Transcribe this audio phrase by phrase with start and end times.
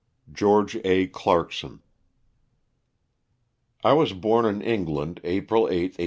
[0.33, 1.05] GEORGE A.
[1.09, 1.79] CLARKSON.
[3.83, 5.97] I WAS born in England, April 8, 1835.